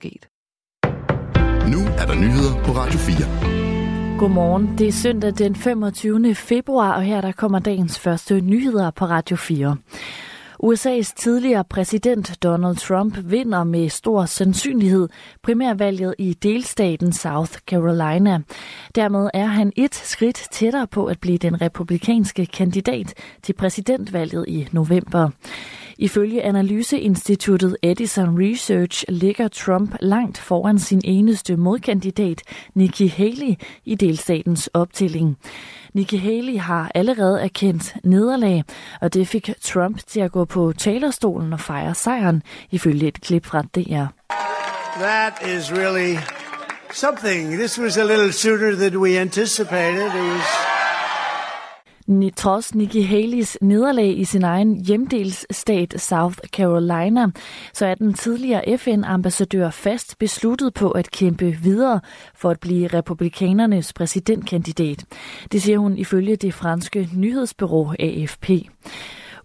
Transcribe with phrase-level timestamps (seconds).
[0.00, 0.28] sket.
[1.72, 4.18] Nu er der nyheder på Radio 4.
[4.18, 4.78] Godmorgen.
[4.78, 6.34] Det er søndag den 25.
[6.34, 9.76] februar, og her der kommer dagens første nyheder på Radio 4.
[10.62, 15.08] USA's tidligere præsident Donald Trump vinder med stor sandsynlighed
[15.42, 18.40] primærvalget i delstaten South Carolina.
[18.94, 24.68] Dermed er han et skridt tættere på at blive den republikanske kandidat til præsidentvalget i
[24.72, 25.30] november.
[25.98, 32.42] Ifølge analyseinstituttet Edison Research ligger Trump langt foran sin eneste modkandidat,
[32.74, 35.38] Nikki Haley, i delstatens optælling.
[35.94, 38.64] Nikki Haley har allerede erkendt nederlag,
[39.00, 43.46] og det fik Trump til at gå på talerstolen og fejre sejren, ifølge et klip
[43.46, 44.06] fra DR.
[45.00, 46.16] That is really
[46.94, 47.58] something.
[47.58, 50.14] This was a little sooner than we anticipated.
[50.14, 50.68] It was
[52.36, 57.26] Trods Nikki Haleys nederlag i sin egen hjemdelsstat South Carolina,
[57.72, 62.00] så er den tidligere FN-ambassadør fast besluttet på at kæmpe videre
[62.34, 65.04] for at blive republikanernes præsidentkandidat.
[65.52, 68.50] Det siger hun ifølge det franske nyhedsbureau AFP.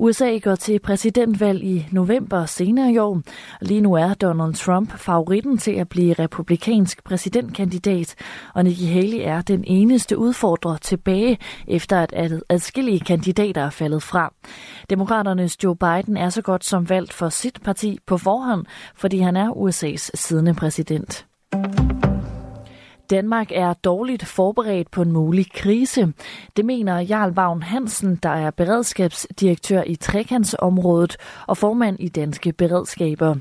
[0.00, 3.20] USA går til præsidentvalg i november senere i år.
[3.60, 8.14] Lige nu er Donald Trump favoritten til at blive republikansk præsidentkandidat,
[8.54, 14.34] og Nikki Haley er den eneste udfordrer tilbage, efter at adskillige kandidater er faldet fra.
[14.90, 19.36] Demokraternes Joe Biden er så godt som valgt for sit parti på forhånd, fordi han
[19.36, 21.26] er USA's siddende præsident.
[23.10, 26.12] Danmark er dårligt forberedt på en mulig krise.
[26.56, 33.36] Det mener Jarl Vagn Hansen, der er beredskabsdirektør i Trekantsområdet og formand i Danske Beredskaber.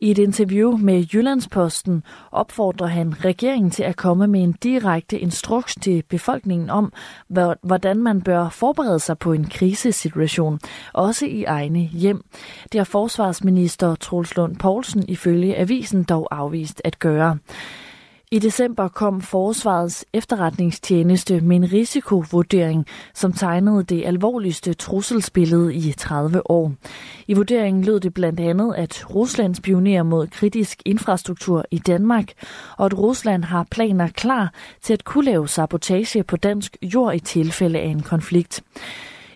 [0.00, 5.74] I et interview med Jyllandsposten opfordrer han regeringen til at komme med en direkte instruks
[5.74, 6.92] til befolkningen om,
[7.62, 10.60] hvordan man bør forberede sig på en krisesituation,
[10.92, 12.24] også i egne hjem.
[12.72, 17.38] Det har forsvarsminister Troels Lund Poulsen ifølge avisen dog afvist at gøre.
[18.30, 26.50] I december kom Forsvarets efterretningstjeneste med en risikovurdering, som tegnede det alvorligste trusselsbillede i 30
[26.50, 26.72] år.
[27.26, 32.32] I vurderingen lød det blandt andet, at Rusland spionerer mod kritisk infrastruktur i Danmark,
[32.76, 34.52] og at Rusland har planer klar
[34.82, 38.62] til at kunne lave sabotage på dansk jord i tilfælde af en konflikt.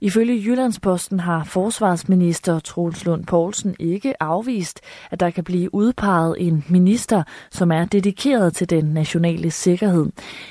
[0.00, 6.64] Ifølge Jyllandsposten har forsvarsminister Troels Lund Poulsen ikke afvist, at der kan blive udpeget en
[6.68, 10.06] minister, som er dedikeret til den nationale sikkerhed.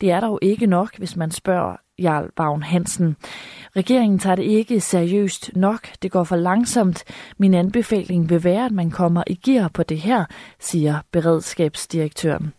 [0.00, 3.16] Det er dog ikke nok, hvis man spørger Jarl Vagn Hansen.
[3.76, 5.88] Regeringen tager det ikke seriøst nok.
[6.02, 7.04] Det går for langsomt.
[7.38, 10.24] Min anbefaling vil være, at man kommer i gear på det her,
[10.60, 12.52] siger beredskabsdirektøren.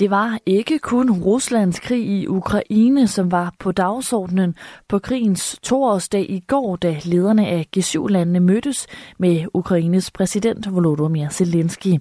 [0.00, 4.54] Det var ikke kun Ruslands krig i Ukraine, som var på dagsordenen
[4.88, 8.86] på krigens toårsdag i går, da lederne af G7-landene mødtes
[9.18, 11.98] med Ukraines præsident Volodymyr Zelensky.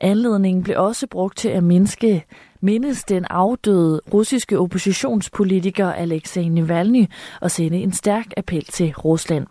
[0.00, 2.24] Anledningen blev også brugt til at mindske
[2.60, 7.06] mindes den afdøde russiske oppositionspolitiker Alexei Navalny
[7.40, 9.46] og sende en stærk appel til Rusland.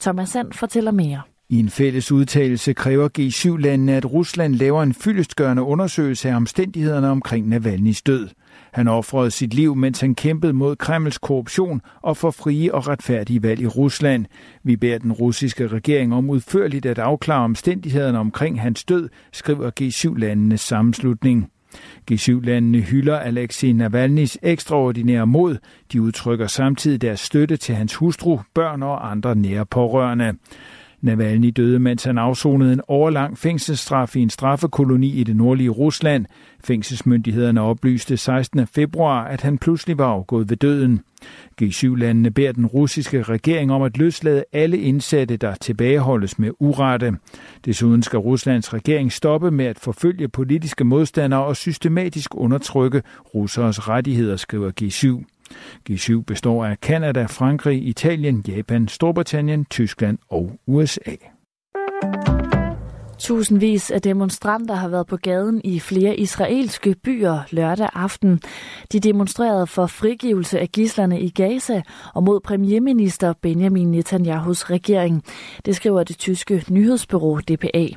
[0.00, 1.31] Thomas Sand fortæller mere.
[1.52, 7.54] I en fælles udtalelse kræver G7-landene, at Rusland laver en fyldestgørende undersøgelse af omstændighederne omkring
[7.54, 8.28] Navalny's død.
[8.72, 13.42] Han offrede sit liv, mens han kæmpede mod Kremls korruption og for frie og retfærdige
[13.42, 14.26] valg i Rusland.
[14.62, 20.60] Vi beder den russiske regering om udførligt at afklare omstændighederne omkring hans død, skriver G7-landenes
[20.60, 21.50] sammenslutning.
[22.12, 25.56] G7-landene hylder Alexei Navalny's ekstraordinære mod.
[25.92, 30.32] De udtrykker samtidig deres støtte til hans hustru, børn og andre nære pårørende.
[31.02, 36.26] Navalny døde, mens han afsonede en årlang fængselsstraf i en straffekoloni i det nordlige Rusland.
[36.64, 38.66] Fængselsmyndighederne oplyste 16.
[38.66, 41.00] februar, at han pludselig var afgået ved døden.
[41.62, 47.12] G7-landene beder den russiske regering om at løslade alle indsatte, der tilbageholdes med urette.
[47.64, 53.02] Desuden skal Ruslands regering stoppe med at forfølge politiske modstandere og systematisk undertrykke
[53.34, 55.24] russeres rettigheder, skriver G7.
[55.90, 61.16] G7 består af Kanada, Frankrig, Italien, Japan, Storbritannien, Tyskland og USA.
[63.22, 68.40] Tusindvis af demonstranter har været på gaden i flere israelske byer lørdag aften.
[68.92, 71.82] De demonstrerede for frigivelse af gislerne i Gaza
[72.14, 75.22] og mod premierminister Benjamin Netanyahus regering.
[75.64, 77.88] Det skriver det tyske nyhedsbureau DPA.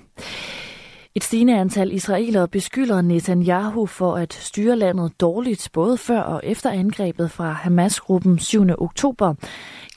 [1.17, 6.69] Et stigende antal israelere beskylder Netanyahu for at styre landet dårligt både før og efter
[6.69, 8.65] angrebet fra Hamas-gruppen 7.
[8.77, 9.33] oktober.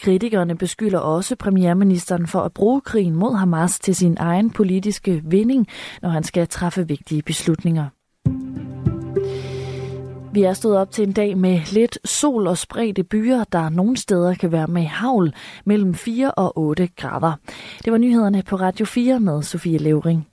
[0.00, 5.66] Kritikerne beskylder også premierministeren for at bruge krigen mod Hamas til sin egen politiske vinding,
[6.02, 7.86] når han skal træffe vigtige beslutninger.
[10.32, 13.96] Vi er stået op til en dag med lidt sol og spredte byer, der nogle
[13.96, 15.34] steder kan være med havl
[15.64, 17.32] mellem 4 og 8 grader.
[17.84, 20.27] Det var nyhederne på Radio 4 med Sofie Levering.